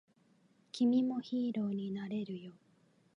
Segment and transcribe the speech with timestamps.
[0.71, 2.53] 君もヒーローになれるよ